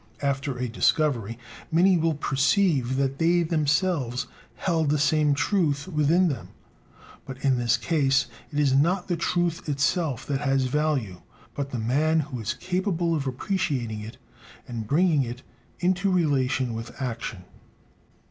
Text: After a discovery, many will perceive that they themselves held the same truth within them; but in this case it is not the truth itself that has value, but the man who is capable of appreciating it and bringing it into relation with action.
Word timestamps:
After 0.23 0.57
a 0.57 0.67
discovery, 0.67 1.37
many 1.71 1.95
will 1.95 2.15
perceive 2.15 2.95
that 2.95 3.19
they 3.19 3.43
themselves 3.43 4.25
held 4.55 4.89
the 4.89 4.97
same 4.97 5.35
truth 5.35 5.87
within 5.87 6.27
them; 6.27 6.47
but 7.23 7.37
in 7.45 7.59
this 7.59 7.77
case 7.77 8.25
it 8.51 8.57
is 8.57 8.73
not 8.73 9.09
the 9.09 9.15
truth 9.15 9.69
itself 9.69 10.25
that 10.25 10.41
has 10.41 10.63
value, 10.63 11.21
but 11.53 11.69
the 11.69 11.77
man 11.77 12.21
who 12.21 12.39
is 12.39 12.55
capable 12.55 13.13
of 13.13 13.27
appreciating 13.27 13.99
it 13.99 14.17
and 14.67 14.87
bringing 14.87 15.21
it 15.21 15.43
into 15.81 16.09
relation 16.11 16.73
with 16.73 16.99
action. 16.99 17.43